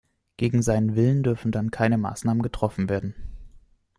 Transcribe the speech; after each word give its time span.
Gegen 0.37 0.63
seinen 0.63 0.95
Willen 0.95 1.21
dürfen 1.21 1.51
dann 1.51 1.69
keine 1.69 1.99
Maßnahmen 1.99 2.41
getroffen 2.41 2.89
werden. 2.89 3.13